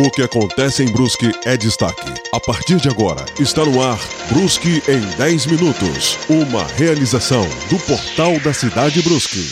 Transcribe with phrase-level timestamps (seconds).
[0.00, 2.08] O que acontece em Brusque é destaque.
[2.32, 3.98] A partir de agora, está no ar
[4.30, 6.16] Brusque em 10 minutos.
[6.28, 9.44] Uma realização do Portal da Cidade Brusque.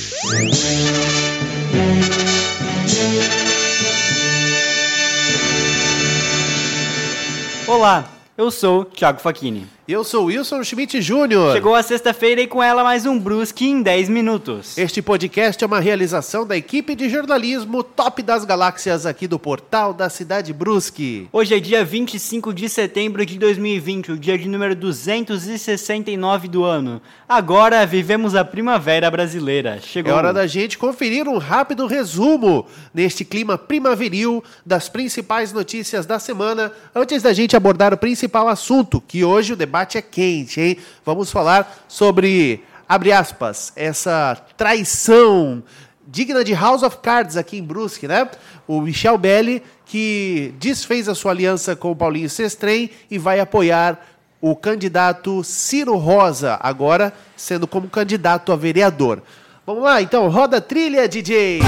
[7.67, 8.09] Olá,
[8.39, 9.76] eu sou Thiago Facchini.
[9.89, 11.53] Eu sou Wilson Schmidt Júnior.
[11.53, 14.77] Chegou a sexta-feira e com ela mais um Brusque em 10 minutos.
[14.77, 19.95] Este podcast é uma realização da equipe de jornalismo Top das Galáxias aqui do portal
[19.95, 21.29] da Cidade Brusque.
[21.33, 27.01] Hoje é dia 25 de setembro de 2020, o dia de número 269 do ano.
[27.29, 29.79] Agora vivemos a primavera brasileira.
[29.81, 30.11] Chegou.
[30.11, 36.19] É hora da gente conferir um rápido resumo neste clima primaveril das principais notícias da
[36.19, 40.61] semana, antes da gente abordar o principal assunto, que hoje o debate debate é quente,
[40.61, 40.79] hein?
[41.05, 45.63] Vamos falar sobre, abre aspas, essa traição
[46.09, 48.27] digna de House of Cards aqui em Brusque, né?
[48.67, 54.01] O Michel Belli, que desfez a sua aliança com o Paulinho Sestrem e vai apoiar
[54.41, 59.23] o candidato Ciro Rosa, agora sendo como candidato a vereador.
[59.67, 61.61] Vamos lá, então, roda a trilha, DJ!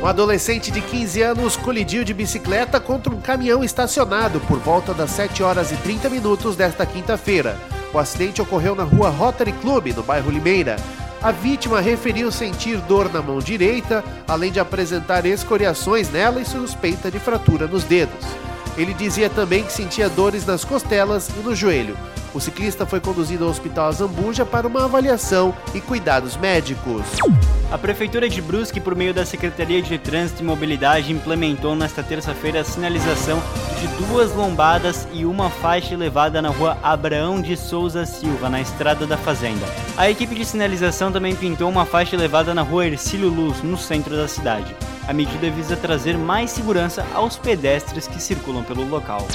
[0.00, 5.10] Um adolescente de 15 anos colidiu de bicicleta contra um caminhão estacionado por volta das
[5.10, 7.58] 7 horas e 30 minutos desta quinta-feira.
[7.92, 10.76] O acidente ocorreu na rua Rotary Club, no bairro Limeira.
[11.20, 17.10] A vítima referiu sentir dor na mão direita, além de apresentar escoriações nela e suspeita
[17.10, 18.47] de fratura nos dedos.
[18.78, 21.98] Ele dizia também que sentia dores nas costelas e no joelho.
[22.32, 27.02] O ciclista foi conduzido ao Hospital Azambuja para uma avaliação e cuidados médicos.
[27.72, 32.60] A Prefeitura de Brusque, por meio da Secretaria de Trânsito e Mobilidade, implementou nesta terça-feira
[32.60, 33.42] a sinalização
[33.80, 39.06] de duas lombadas e uma faixa elevada na rua Abraão de Souza Silva, na Estrada
[39.06, 39.66] da Fazenda.
[39.96, 44.14] A equipe de sinalização também pintou uma faixa elevada na rua Ercílio Luz, no centro
[44.14, 44.76] da cidade.
[45.08, 49.26] A medida visa trazer mais segurança aos pedestres que circulam pelo local.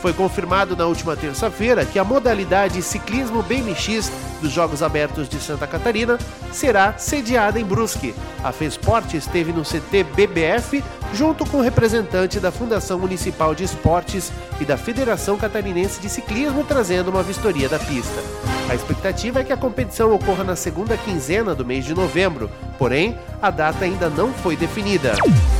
[0.00, 4.10] Foi confirmado na última terça-feira que a modalidade ciclismo BMX
[4.40, 6.18] dos Jogos Abertos de Santa Catarina
[6.52, 8.14] será sediada em Brusque.
[8.42, 14.64] A FESPORT esteve no CT BBF junto com representante da Fundação Municipal de Esportes e
[14.64, 18.22] da Federação Catarinense de Ciclismo trazendo uma vistoria da pista.
[18.68, 23.18] A expectativa é que a competição ocorra na segunda quinzena do mês de novembro, porém,
[23.40, 25.14] a data ainda não foi definida.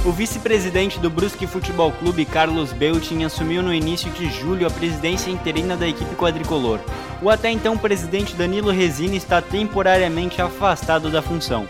[0.04, 5.30] O vice-presidente do Brusque Futebol Clube, Carlos Beltin, assumiu no início de julho a presidência
[5.30, 6.78] interina da equipe quadricolor.
[7.20, 11.66] O até então presidente Danilo Resina está temporariamente afastado da função.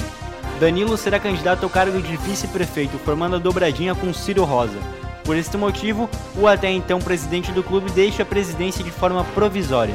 [0.60, 4.78] Danilo será candidato ao cargo de vice-prefeito, formando a dobradinha com Ciro Rosa.
[5.24, 9.94] Por este motivo, o até então presidente do clube deixa a presidência de forma provisória.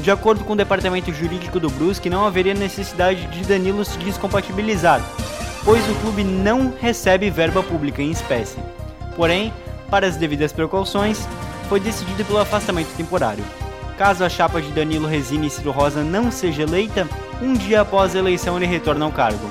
[0.00, 5.02] De acordo com o departamento jurídico do Brusque, não haveria necessidade de Danilo se descompatibilizar,
[5.64, 8.58] pois o clube não recebe verba pública em espécie.
[9.14, 9.52] Porém,
[9.90, 11.28] para as devidas precauções,
[11.70, 13.44] foi decidido pelo afastamento temporário.
[13.96, 17.08] Caso a chapa de Danilo Resina e Ciro Rosa não seja eleita,
[17.40, 19.48] um dia após a eleição ele retorna ao cargo.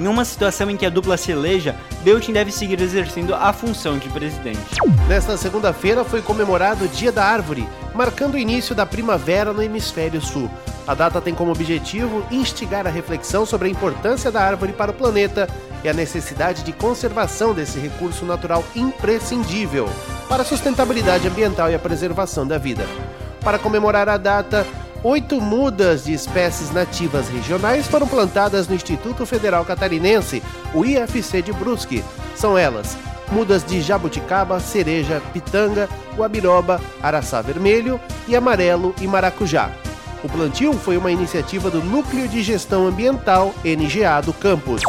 [0.00, 3.98] Em uma situação em que a dupla se eleja, Beltin deve seguir exercendo a função
[3.98, 4.58] de presidente.
[5.06, 7.68] Nesta segunda-feira foi comemorado o Dia da Árvore,
[7.98, 10.48] marcando o início da primavera no hemisfério sul.
[10.86, 14.94] A data tem como objetivo instigar a reflexão sobre a importância da árvore para o
[14.94, 15.48] planeta
[15.82, 19.88] e a necessidade de conservação desse recurso natural imprescindível
[20.28, 22.86] para a sustentabilidade ambiental e a preservação da vida.
[23.40, 24.64] Para comemorar a data,
[25.02, 30.40] oito mudas de espécies nativas regionais foram plantadas no Instituto Federal Catarinense,
[30.72, 32.04] o IFC de Brusque.
[32.36, 32.96] São elas
[33.30, 39.70] mudas de jabuticaba, cereja, pitanga, guabiroba, araçá vermelho e amarelo e maracujá.
[40.22, 44.82] O plantio foi uma iniciativa do Núcleo de Gestão Ambiental NGA do campus.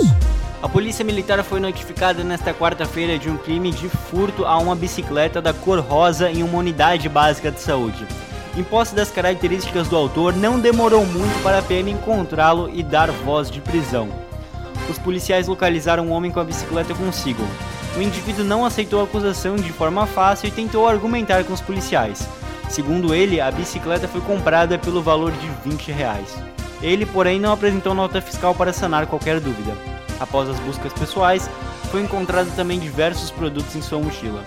[0.61, 5.41] A Polícia Militar foi notificada nesta quarta-feira de um crime de furto a uma bicicleta
[5.41, 8.05] da cor rosa em uma unidade básica de saúde.
[8.57, 13.09] Em posse das características do autor, não demorou muito para a PM encontrá-lo e dar
[13.09, 14.09] voz de prisão.
[14.89, 17.43] Os policiais localizaram um homem com a bicicleta consigo.
[17.97, 22.27] O indivíduo não aceitou a acusação de forma fácil e tentou argumentar com os policiais.
[22.69, 26.37] Segundo ele, a bicicleta foi comprada pelo valor de 20 reais.
[26.81, 29.75] Ele, porém, não apresentou nota fiscal para sanar qualquer dúvida.
[30.19, 31.49] Após as buscas pessoais,
[31.91, 34.43] foi encontrado também diversos produtos em sua mochila.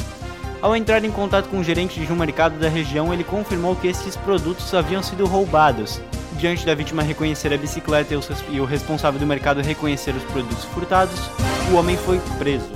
[0.62, 3.88] Ao entrar em contato com o gerente de um mercado da região, ele confirmou que
[3.88, 6.00] esses produtos haviam sido roubados.
[6.38, 8.14] Diante da vítima reconhecer a bicicleta
[8.48, 11.20] e o responsável do mercado reconhecer os produtos furtados,
[11.70, 12.70] o homem foi preso.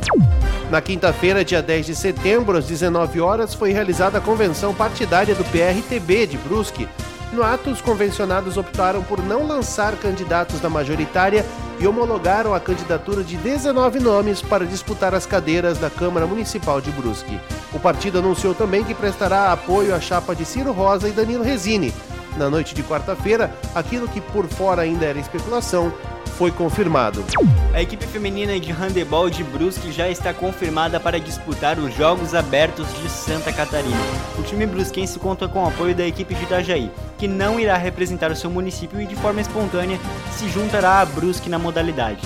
[0.71, 5.45] Na quinta-feira, dia 10 de setembro, às 19 horas, foi realizada a convenção partidária do
[5.45, 6.89] PRTB de Brusque.
[7.33, 11.45] No ato, os convencionados optaram por não lançar candidatos da majoritária
[11.79, 16.91] e homologaram a candidatura de 19 nomes para disputar as cadeiras da Câmara Municipal de
[16.91, 17.39] Brusque.
[17.73, 21.93] O partido anunciou também que prestará apoio à chapa de Ciro Rosa e Danilo Resini.
[22.37, 25.93] Na noite de quarta-feira, aquilo que por fora ainda era especulação
[26.37, 27.25] foi confirmado.
[27.73, 32.87] A equipe feminina de handebol de Brusque já está confirmada para disputar os Jogos Abertos
[33.01, 33.97] de Santa Catarina.
[34.39, 38.31] O time brusquense conta com o apoio da equipe de Itajaí, que não irá representar
[38.31, 39.99] o seu município e de forma espontânea
[40.33, 42.21] se juntará a Brusque na modalidade.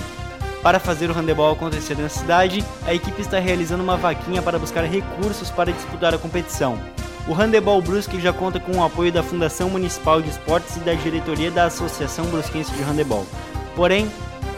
[0.61, 4.85] Para fazer o handebol acontecer na cidade, a equipe está realizando uma vaquinha para buscar
[4.85, 6.79] recursos para disputar a competição.
[7.29, 10.95] O Handebol Brusque já conta com o apoio da Fundação Municipal de Esportes e da
[10.95, 13.25] diretoria da Associação Brusquense de Handebol.
[13.77, 14.11] Porém,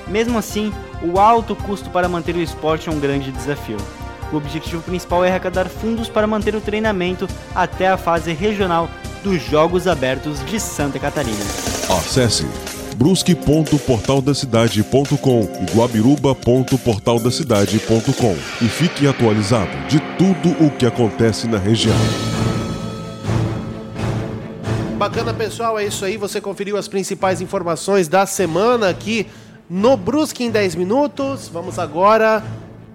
[0.06, 0.73] mesmo assim,
[1.03, 3.76] o alto custo para manter o esporte é um grande desafio.
[4.32, 8.88] O objetivo principal é arrecadar fundos para manter o treinamento até a fase regional
[9.23, 11.44] dos Jogos Abertos de Santa Catarina.
[11.91, 12.47] Acesse
[12.97, 22.31] brusque.portaldacidade.com e guabiruba.portaldacidade.com e fique atualizado de tudo o que acontece na região.
[25.12, 26.17] Bacana, pessoal, é isso aí.
[26.17, 29.26] Você conferiu as principais informações da semana aqui
[29.69, 31.50] no Brusque em 10 minutos.
[31.53, 32.43] Vamos agora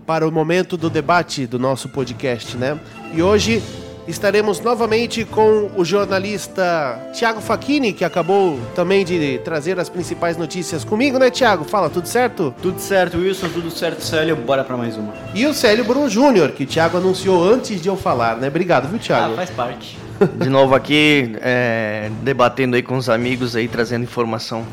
[0.03, 2.79] para o momento do debate do nosso podcast, né?
[3.13, 3.61] E hoje
[4.07, 10.83] estaremos novamente com o jornalista Tiago Facchini, que acabou também de trazer as principais notícias
[10.83, 11.65] comigo, né, Tiago?
[11.65, 12.51] Fala, tudo certo?
[12.63, 14.35] Tudo certo, Wilson, tudo certo, Célio.
[14.35, 15.13] Bora para mais uma.
[15.35, 18.47] E o Célio Bruno Júnior, que o Tiago anunciou antes de eu falar, né?
[18.47, 19.33] Obrigado, viu, Tiago?
[19.33, 20.06] Ah, faz parte.
[20.37, 24.65] De novo aqui, é, debatendo aí com os amigos aí, trazendo informação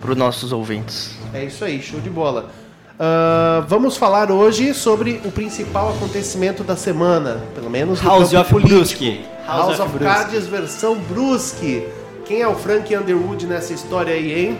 [0.00, 1.16] para os nossos ouvintes.
[1.34, 2.50] É isso aí, show de bola.
[2.98, 8.50] Uh, vamos falar hoje sobre o principal acontecimento da semana, pelo menos no House of
[8.50, 8.76] político.
[8.76, 9.24] Brusque.
[9.46, 11.86] House, of, Cards versão Brusque.
[12.24, 14.58] Quem é o Frank Underwood nessa história aí, hein?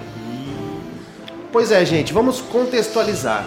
[1.50, 3.44] Pois é, gente, vamos contextualizar.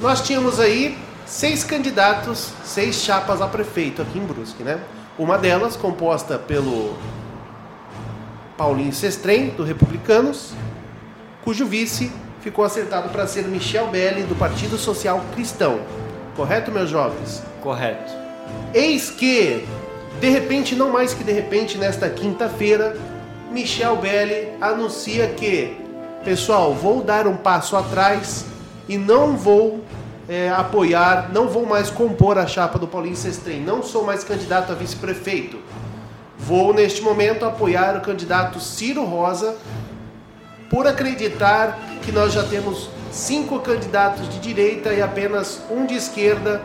[0.00, 4.80] Nós tínhamos aí seis candidatos, seis chapas a prefeito aqui em Brusque, né?
[5.16, 6.96] Uma delas composta pelo
[8.56, 10.52] Paulinho Sestrem, do Republicanos,
[11.44, 15.80] cujo vice ficou acertado para ser Michel Belli, do Partido Social Cristão.
[16.34, 17.44] Correto, meus jovens?
[17.62, 18.12] Correto.
[18.74, 19.64] Eis que,
[20.20, 22.96] de repente, não mais que de repente, nesta quinta-feira,
[23.52, 25.76] Michel Belli anuncia que,
[26.24, 28.46] pessoal, vou dar um passo atrás
[28.88, 29.84] e não vou
[30.28, 34.72] é, apoiar, não vou mais compor a chapa do Paulinho Sestrem, não sou mais candidato
[34.72, 35.58] a vice-prefeito.
[36.38, 39.56] Vou, neste momento, apoiar o candidato Ciro Rosa
[40.68, 46.60] por acreditar que nós já temos cinco candidatos de direita e apenas um de esquerda,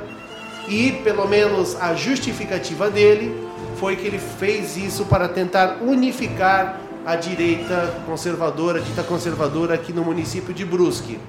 [0.67, 3.47] e pelo menos a justificativa dele
[3.77, 10.03] foi que ele fez isso para tentar unificar a direita conservadora, dita conservadora aqui no
[10.03, 11.19] município de Brusque.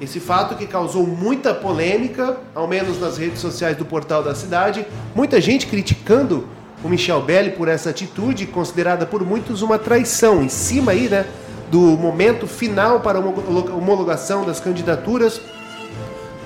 [0.00, 4.86] Esse fato que causou muita polêmica, ao menos nas redes sociais do portal da cidade,
[5.14, 6.48] muita gente criticando
[6.82, 11.26] o Michel Belli por essa atitude, considerada por muitos uma traição, em cima aí, né,
[11.70, 15.38] do momento final para a homologação das candidaturas.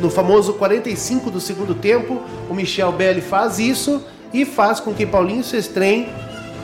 [0.01, 2.21] No famoso 45 do segundo tempo,
[2.51, 4.03] o Michel Belli faz isso
[4.33, 6.09] e faz com que Paulinho Sestrem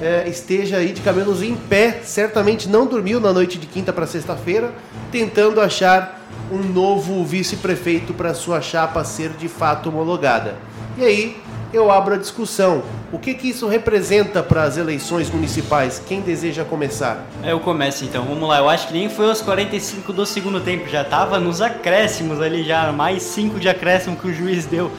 [0.01, 2.01] eh, esteja aí de cabelos em pé.
[2.03, 4.73] Certamente não dormiu na noite de quinta para sexta-feira,
[5.13, 6.21] tentando achar
[6.51, 10.57] um novo vice-prefeito para sua chapa ser de fato homologada.
[10.99, 11.37] E aí
[11.73, 12.83] eu abro a discussão.
[13.13, 16.03] O que, que isso representa para as eleições municipais?
[16.07, 17.27] Quem deseja começar?
[17.45, 18.59] Eu começo então, vamos lá.
[18.59, 22.63] Eu acho que nem foi aos 45 do segundo tempo, já tava nos acréscimos ali,
[22.63, 24.91] já mais 5 de acréscimo que o juiz deu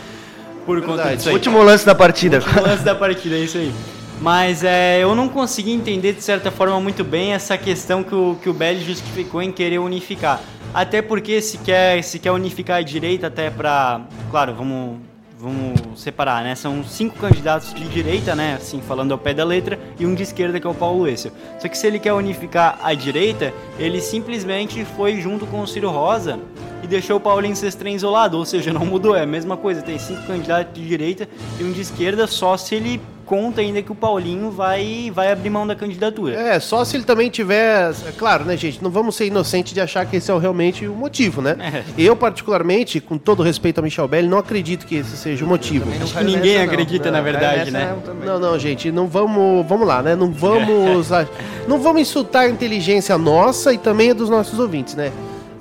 [0.65, 1.17] por conta Verdade.
[1.17, 1.36] disso aí.
[1.36, 2.38] Último lance da partida.
[2.38, 3.74] Último lance da partida, é isso aí.
[4.22, 8.38] Mas é, eu não consegui entender de certa forma muito bem essa questão que o,
[8.40, 10.40] que o Belli justificou em querer unificar.
[10.72, 15.00] Até porque se quer, se quer unificar a direita até para, claro, vamos
[15.42, 16.54] vamos separar, né?
[16.54, 18.54] São cinco candidatos de direita, né?
[18.54, 21.32] Assim, falando ao pé da letra, e um de esquerda, que é o Paulo Essel.
[21.60, 25.90] Só que se ele quer unificar a direita, ele simplesmente foi junto com o Ciro
[25.90, 26.40] Rosa
[26.84, 29.98] e deixou o Paulinho Sestrem isolado, ou seja, não mudou, é a mesma coisa, tem
[29.98, 31.28] cinco candidatos de direita
[31.60, 35.50] e um de esquerda, só se ele conta ainda que o Paulinho vai, vai abrir
[35.50, 36.36] mão da candidatura.
[36.36, 37.92] É, só se ele também tiver.
[38.08, 38.84] É claro, né, gente?
[38.84, 41.56] Não vamos ser inocentes de achar que esse é o- realmente o motivo, né?
[41.60, 41.84] É.
[41.98, 45.86] Eu, particularmente, com todo respeito a Michel Belli, não acredito que esse seja o motivo.
[46.01, 47.96] Acho que ninguém acredita, na verdade, né?
[48.25, 50.16] Não, não, gente, não vamos, vamos lá, né?
[50.16, 51.10] Não vamos,
[51.68, 55.12] não vamos insultar a inteligência nossa e também a dos nossos ouvintes, né?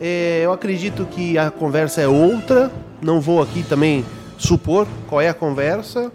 [0.01, 2.71] É, eu acredito que a conversa é outra.
[3.03, 4.05] Não vou aqui também
[4.39, 6.11] supor qual é a conversa.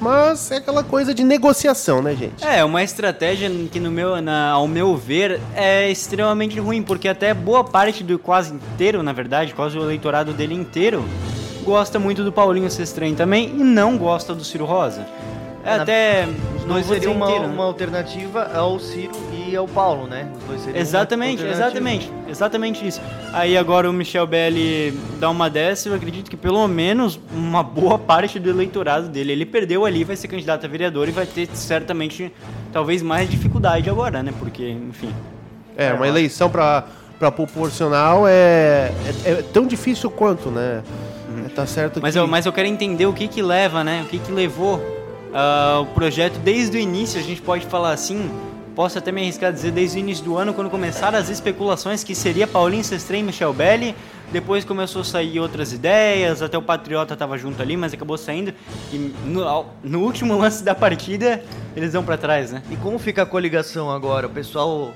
[0.00, 2.44] Mas é aquela coisa de negociação, né, gente?
[2.44, 7.34] É, uma estratégia que, no meu, na, ao meu ver, é extremamente ruim, porque até
[7.34, 11.04] boa parte do quase inteiro, na verdade, quase o eleitorado dele inteiro,
[11.62, 15.06] gosta muito do Paulinho Sestren também e não gosta do Ciro Rosa.
[15.64, 16.28] É Na- até.
[16.56, 17.54] Os não seriam uma, inteiro, né?
[17.54, 20.30] uma alternativa ao Ciro e ao Paulo, né?
[20.38, 23.00] Os dois seriam Exatamente, exatamente, exatamente isso.
[23.32, 27.98] Aí agora o Michel Belli dá uma dessa, eu acredito que pelo menos uma boa
[27.98, 31.48] parte do eleitorado dele, ele perdeu ali, vai ser candidato a vereador e vai ter
[31.54, 32.32] certamente
[32.72, 34.32] talvez mais dificuldade agora, né?
[34.38, 35.12] Porque, enfim.
[35.76, 36.84] É, uma eleição para
[37.18, 38.92] proporcional é,
[39.24, 40.82] é, é tão difícil quanto, né?
[41.44, 42.20] É, tá certo Mas que...
[42.20, 44.02] eu, mas eu quero entender o que que leva, né?
[44.02, 44.99] O que que levou
[45.32, 48.30] ah, o projeto desde o início, a gente pode falar assim,
[48.74, 52.02] posso até me arriscar a dizer desde o início do ano, quando começaram as especulações
[52.02, 53.94] que seria Paulinho Sestrem e Michel Belli,
[54.32, 58.54] depois começou a sair outras ideias, até o Patriota tava junto ali, mas acabou saindo,
[58.92, 61.42] e no, no último lance da partida,
[61.76, 62.62] eles dão pra trás, né?
[62.70, 64.26] E como fica a coligação agora?
[64.26, 64.92] O pessoal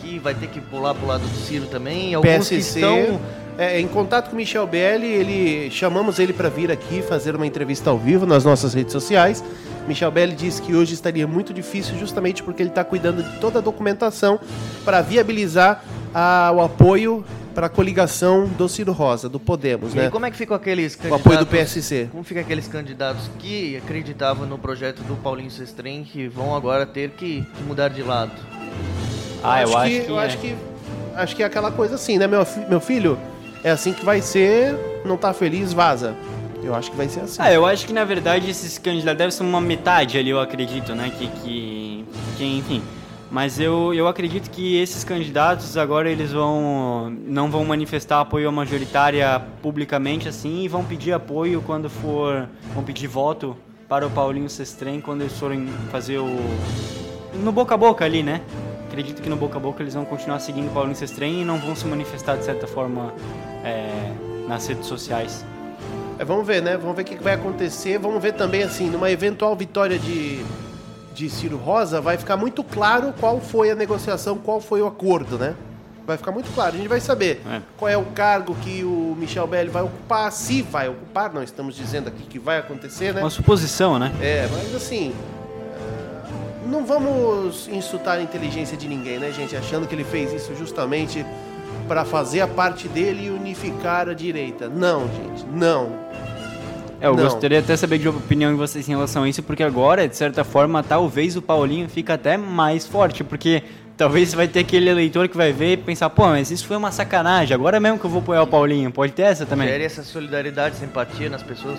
[0.00, 2.14] que vai ter que pular pro lado do Ciro também?
[2.14, 3.20] Alguns que PSC, estão...
[3.58, 7.46] é, em contato com o Michel Belli, ele chamamos ele para vir aqui fazer uma
[7.46, 9.42] entrevista ao vivo nas nossas redes sociais.
[9.86, 13.58] Michel Belli disse que hoje estaria muito difícil justamente porque ele está cuidando de toda
[13.58, 14.38] a documentação
[14.84, 15.82] para viabilizar
[16.14, 17.24] a- o apoio
[17.54, 20.10] para a coligação do Ciro Rosa, do Podemos, E né?
[20.10, 21.24] como é que ficam aqueles O candidatos...
[21.26, 22.08] apoio do PSC.
[22.12, 27.10] Como fica aqueles candidatos que acreditavam no projeto do Paulinho Sestrem que vão agora ter
[27.10, 28.32] que, mudar de lado?
[29.42, 30.26] Ah, eu acho que, que eu é.
[30.26, 30.54] acho que
[31.14, 33.18] acho que é aquela coisa assim, né, meu, meu filho?
[33.64, 34.74] É assim que vai ser,
[35.04, 36.14] não tá feliz, vaza.
[36.66, 37.36] Eu acho que vai ser assim.
[37.40, 40.94] Ah, eu acho que na verdade esses candidatos devem ser uma metade ali, eu acredito,
[40.94, 41.12] né?
[41.16, 42.04] Que, que,
[42.36, 42.82] que enfim.
[43.30, 48.52] Mas eu, eu acredito que esses candidatos agora eles vão não vão manifestar apoio à
[48.52, 53.56] majoritária publicamente assim e vão pedir apoio quando for vão pedir voto
[53.88, 56.28] para o Paulinho Sestrem quando eles forem fazer o
[57.34, 58.40] no boca a boca ali, né?
[58.88, 61.58] Acredito que no boca a boca eles vão continuar seguindo o Paulinho Sestrem e não
[61.58, 63.12] vão se manifestar de certa forma
[63.64, 64.12] é,
[64.48, 65.44] nas redes sociais.
[66.18, 66.76] É, vamos ver, né?
[66.76, 67.98] Vamos ver o que vai acontecer.
[67.98, 70.42] Vamos ver também, assim, numa eventual vitória de,
[71.14, 75.38] de Ciro Rosa, vai ficar muito claro qual foi a negociação, qual foi o acordo,
[75.38, 75.54] né?
[76.06, 76.74] Vai ficar muito claro.
[76.74, 77.60] A gente vai saber É.
[77.76, 81.32] qual é o cargo que o Michel Belli vai ocupar, se vai ocupar.
[81.34, 83.20] Não estamos dizendo aqui que vai acontecer, né?
[83.20, 84.12] Uma suposição, né?
[84.20, 85.12] É, mas assim.
[86.64, 89.54] Não vamos insultar a inteligência de ninguém, né, gente?
[89.56, 91.24] Achando que ele fez isso justamente
[91.86, 94.68] para fazer a parte dele e unificar a direita.
[94.68, 96.04] Não, gente, não.
[97.00, 97.22] É, eu Não.
[97.24, 100.16] gostaria até de saber de opinião de vocês em relação a isso, porque agora, de
[100.16, 103.62] certa forma, talvez o Paulinho fica até mais forte, porque
[103.98, 106.90] talvez vai ter aquele eleitor que vai ver e pensar, pô, mas isso foi uma
[106.90, 109.68] sacanagem, agora mesmo que eu vou apoiar o Paulinho, pode ter essa também?
[109.68, 111.78] Gere essa solidariedade, simpatia nas pessoas.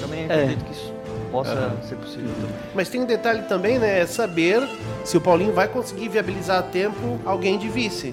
[0.00, 0.32] Também É.
[0.34, 0.92] acredito que isso
[1.30, 2.56] possa ser possível também.
[2.74, 4.00] Mas tem um detalhe também, né?
[4.00, 4.60] É saber
[5.04, 8.12] se o Paulinho vai conseguir viabilizar a tempo alguém de vice.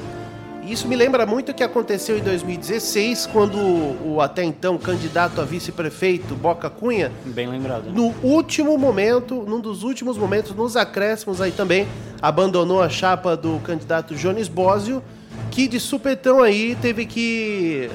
[0.68, 5.46] Isso me lembra muito o que aconteceu em 2016, quando o até então candidato a
[5.46, 7.92] vice-prefeito, Boca Cunha, Bem lembrado.
[7.92, 11.88] no último momento, num dos últimos momentos, nos acréscimos aí também,
[12.22, 15.04] abandonou a chapa do candidato Jones Bósio,
[15.52, 17.90] que de supetão aí teve que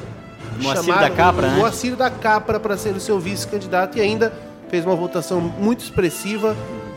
[0.60, 1.56] Moacir da Capra, o né?
[1.56, 4.32] Moacir da Capra para ser o seu vice-candidato e ainda
[4.68, 6.56] fez uma votação muito expressiva,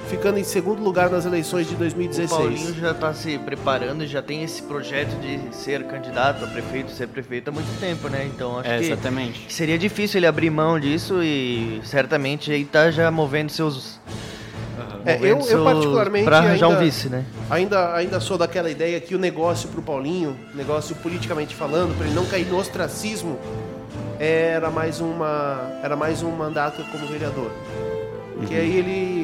[0.10, 2.30] ficando em segundo lugar nas eleições de O 2016.
[2.30, 7.08] Paulinho já está se preparando, já tem esse projeto de ser candidato a prefeito, ser
[7.08, 8.30] prefeito há muito tempo, né?
[8.34, 9.54] Então acho É, que exatamente.
[9.54, 14.00] seria difícil ele abrir mão disso e certamente aí tá já movendo seus.
[15.06, 17.26] É, eu- eu particularmente Pra ainda- um vice, né?
[17.50, 22.16] Ainda, ainda sou daquela ideia que o negócio pro Paulinho, negócio politicamente falando, para ele
[22.16, 23.38] não cair no ostracismo,
[24.18, 27.52] era mais uma era mais um mandato como vereador.
[28.48, 29.23] Que aí ele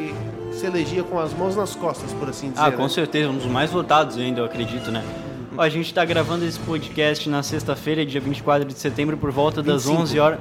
[0.60, 2.62] se elegia com as mãos nas costas, por assim dizer.
[2.62, 2.76] Ah, né?
[2.76, 5.04] com certeza, um dos mais votados ainda, eu acredito, né?
[5.58, 9.64] Ó, a gente tá gravando esse podcast na sexta-feira, dia 24 de setembro, por volta
[9.64, 10.02] das 25.
[10.02, 10.40] 11 horas...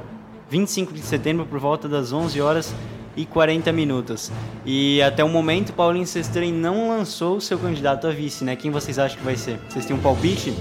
[0.51, 2.75] 25 de setembro, por volta das 11 horas
[3.15, 4.33] e 40 minutos.
[4.65, 8.57] E até o momento, Paulinho Sestrem não lançou o seu candidato a vice, né?
[8.57, 9.61] Quem vocês acham que vai ser?
[9.69, 10.55] Vocês têm um palpite?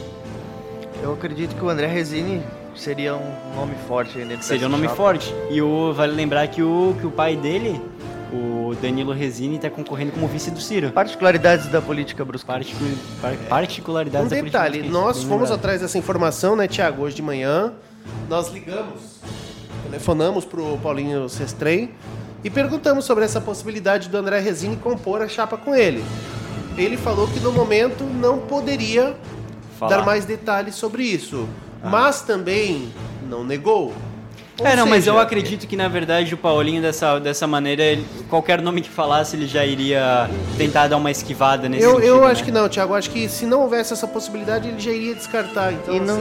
[1.02, 2.42] Eu acredito que o André Resini
[2.76, 4.96] seria um nome forte aí dentro Seria um nome chapa.
[4.96, 5.34] forte.
[5.50, 7.80] E o, vale lembrar que o, que o pai dele,
[8.34, 10.92] o Danilo Resini, tá concorrendo como vice do Ciro.
[10.92, 12.52] Particularidades da política brusca.
[12.54, 12.84] Particu-
[13.22, 15.54] par- particularidades Um da política detalhe, nós fomos lembrado.
[15.54, 17.74] atrás dessa informação, né, Tiago, hoje de manhã.
[18.30, 19.20] Nós ligamos,
[19.84, 21.92] telefonamos pro Paulinho Sestrem
[22.44, 26.04] e perguntamos sobre essa possibilidade do André Resini compor a chapa com ele.
[26.78, 29.16] Ele falou que no momento não poderia
[29.80, 29.98] Falar.
[29.98, 31.48] dar mais detalhes sobre isso,
[31.84, 32.90] mas também
[33.30, 33.94] não negou.
[34.64, 38.62] É, não, mas eu acredito que na verdade o Paulinho dessa, dessa maneira, ele- qualquer
[38.62, 42.28] nome que falasse, ele já iria tentar dar uma esquivada nesse Eu, sentido, eu né?
[42.32, 42.94] acho que não, Thiago.
[42.96, 45.72] Acho que se não houvesse essa possibilidade, ele já iria descartar.
[45.74, 46.16] Então, E não-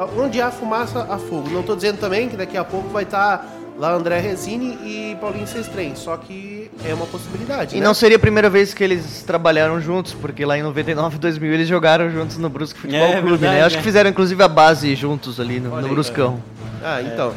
[0.00, 1.48] assim, onde há fumaça, há fogo.
[1.50, 3.46] Não tô dizendo também que daqui a pouco vai estar
[3.78, 5.94] lá André Resini e Paulinho Sestrem.
[5.94, 7.76] Só que é uma possibilidade.
[7.76, 7.86] E né?
[7.86, 11.68] não seria a primeira vez que eles trabalharam juntos, porque lá em 99 2000 eles
[11.68, 13.62] jogaram juntos no Brusque Futebol É, Clube, verdade, né?
[13.64, 13.78] Acho é.
[13.78, 16.42] que fizeram inclusive a base juntos ali no, no aí, Bruscão.
[16.84, 17.32] Ah, então.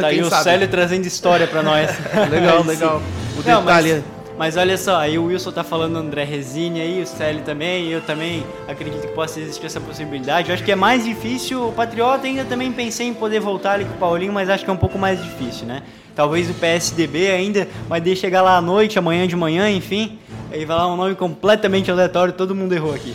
[0.00, 0.44] Tá aí o sabe?
[0.44, 1.90] Célio trazendo história pra nós.
[2.30, 3.02] Legal, legal.
[3.36, 4.04] O Não, detalhe mas,
[4.38, 8.00] mas olha só, aí o Wilson tá falando André Resine aí, o Célio também, eu
[8.00, 10.48] também acredito que possa existir essa possibilidade.
[10.48, 13.84] Eu acho que é mais difícil, o Patriota ainda também pensei em poder voltar ali
[13.84, 15.82] com o Paulinho, mas acho que é um pouco mais difícil, né?
[16.16, 20.18] Talvez o PSDB ainda, mas deixa chegar lá à noite, amanhã de manhã, enfim,
[20.50, 23.14] aí vai lá um nome completamente aleatório, todo mundo errou aqui.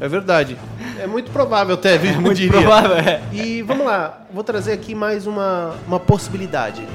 [0.00, 0.56] É verdade.
[1.02, 2.52] É muito provável, Teve, É muito diria.
[2.60, 3.20] provável, é.
[3.32, 6.86] E vamos lá, vou trazer aqui mais uma, uma possibilidade.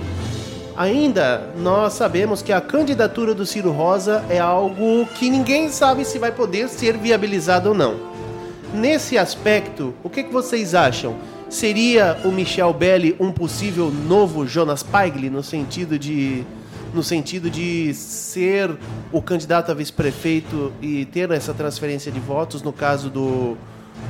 [0.77, 6.17] Ainda nós sabemos que a candidatura do Ciro Rosa é algo que ninguém sabe se
[6.17, 7.97] vai poder ser viabilizado ou não.
[8.73, 11.17] Nesse aspecto, o que, que vocês acham?
[11.49, 16.45] Seria o Michel Belli um possível novo Jonas Paigli no sentido de
[16.93, 18.71] no sentido de ser
[19.11, 23.57] o candidato a vice-prefeito e ter essa transferência de votos no caso do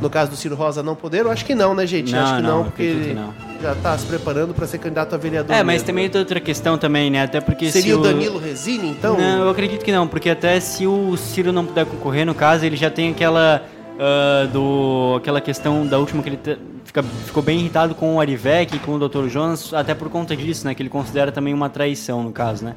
[0.02, 1.22] no caso do Ciro Rosa não poder?
[1.22, 2.12] Eu acho que não, né, gente?
[2.12, 3.34] Não, acho que não, não, porque ele não.
[3.62, 5.56] já está se preparando para ser candidato a vereador.
[5.56, 5.88] É, mas mesmo.
[5.88, 7.24] também tem outra questão também, né?
[7.24, 9.18] Até porque se seria o o Danilo Resini, então?
[9.18, 12.66] Não, eu acredito que não, porque até se o Ciro não puder concorrer, no caso,
[12.66, 13.64] ele já tem aquela
[14.00, 18.20] ah, do aquela questão da última que ele te- fica, ficou bem irritado com o
[18.20, 19.28] Arivec e com o Dr.
[19.28, 22.76] Jonas, até por conta disso, né, que ele considera também uma traição no caso, né?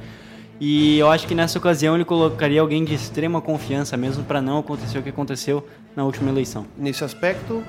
[0.61, 4.59] E eu acho que nessa ocasião ele colocaria alguém de extrema confiança mesmo para não
[4.59, 6.67] acontecer o que aconteceu na última eleição.
[6.76, 7.62] Nesse aspecto,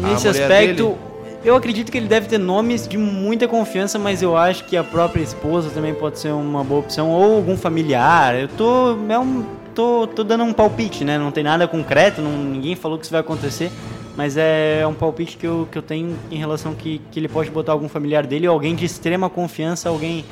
[0.00, 0.96] Nesse aspecto, dele?
[1.44, 4.84] eu acredito que ele deve ter nomes de muita confiança, mas eu acho que a
[4.84, 8.34] própria esposa também pode ser uma boa opção, ou algum familiar.
[8.34, 8.96] Eu tô.
[9.08, 9.44] É um,
[9.74, 11.18] tô, tô dando um palpite, né?
[11.18, 13.70] Não tem nada concreto, não, ninguém falou que isso vai acontecer.
[14.16, 17.50] Mas é um palpite que eu, que eu tenho em relação que, que ele pode
[17.50, 20.24] botar algum familiar dele ou alguém de extrema confiança, alguém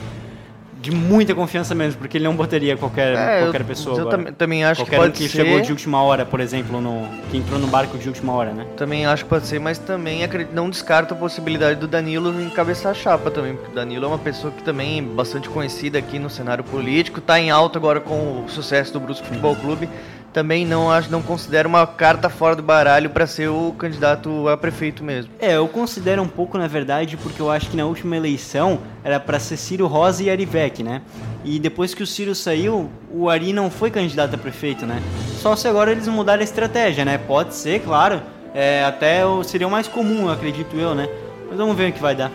[0.81, 4.33] de muita confiança mesmo, porque ele não botaria qualquer, É, qualquer pessoa eu agora.
[4.33, 5.43] também- acho que qualquer um pode que ser.
[5.45, 8.65] chegou de última hora, por exemplo, no, que entrou no barco de última hora, né?
[8.77, 12.93] Também acho que pode ser, mas também acredito, não descarto a possibilidade do Danilo encabeçar
[12.93, 16.19] a chapa também, porque o Danilo é uma pessoa que também é bastante conhecida aqui
[16.19, 19.89] no cenário político, tá em alta agora com o sucesso do Brusque Futebol Clube.
[20.39, 24.57] Também não acho, não considero uma carta fora do baralho para ser o candidato a
[24.57, 25.33] prefeito mesmo.
[25.41, 29.19] É, eu considero um pouco, na verdade, porque eu acho que na última eleição era
[29.19, 31.03] pra ser Ciro Rosa e Arivec, né?
[31.45, 35.03] E depois que o Ciro saiu, o Ari não foi candidato a prefeito, né?
[35.41, 37.19] Só se agora eles mudarem a estratégia, né?
[37.19, 38.23] Pode ser, claro.
[38.55, 41.09] É, até seria o mais comum, acredito eu, né?
[41.49, 42.31] Mas vamos ver o que vai dar.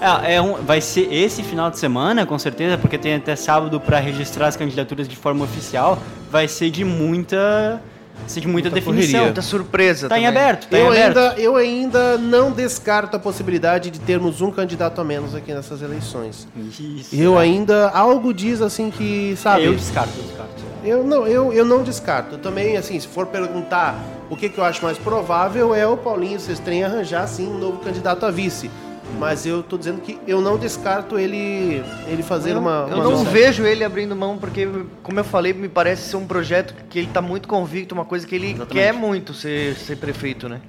[0.00, 3.80] É, é um- vai ser esse final de semana, com certeza, porque tem até sábado
[3.80, 5.98] pra registrar as candidaturas de forma oficial.
[6.30, 7.80] Vai ser de muita,
[8.26, 9.02] ser de muita, Muita definição.
[9.10, 9.22] correria.
[9.24, 11.18] Muita surpresa Tá em aberto, tá em eu aberto.
[11.18, 15.80] ainda, eu ainda não descarto a possibilidade de termos um candidato a menos aqui nessas
[15.80, 16.46] eleições.
[16.78, 17.14] Isso.
[17.14, 17.88] Eu ainda.
[17.90, 19.64] Algo diz assim que, sabe?
[19.64, 20.54] Eu descarto, eu descarto.
[20.84, 22.36] Eu não, eu, eu não descarto.
[22.36, 23.94] Também, assim, se for perguntar
[24.28, 27.78] o que, que eu acho mais provável, é o Paulinho Sestrem arranjar, sim, um novo
[27.78, 28.70] candidato a vice.
[29.18, 32.86] Mas eu tô dizendo que eu não descarto ele, ele fazer eu, uma.
[32.90, 34.68] eu uma não vejo ele abrindo mão, porque,
[35.02, 38.26] como eu falei, me parece ser um projeto que ele tá muito convicto, uma coisa
[38.26, 38.72] que ele Exatamente.
[38.72, 40.60] quer muito ser, ser prefeito, né?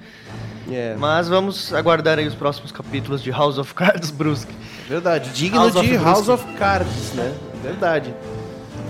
[0.70, 4.52] É, Mas vamos aguardar aí os próximos capítulos de House of Cards Brusque.
[4.88, 5.30] verdade.
[5.30, 6.04] Digno House of de Brusque.
[6.04, 7.34] House of Cards, né?
[7.62, 8.14] Verdade.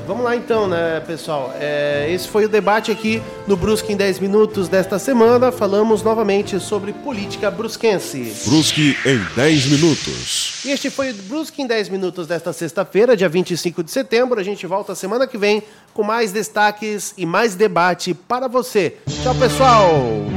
[0.06, 1.52] Vamos lá então, né, pessoal?
[1.58, 5.50] É, esse foi o debate aqui no Brusque em 10 minutos desta semana.
[5.50, 8.32] Falamos novamente sobre política brusquense.
[8.46, 10.62] Brusque em 10 minutos.
[10.64, 14.38] E este foi o Brusque em 10 minutos desta sexta-feira, dia 25 de setembro.
[14.38, 15.60] A gente volta semana que vem
[15.92, 18.98] com mais destaques e mais debate para você.
[19.24, 20.35] Tchau, pessoal!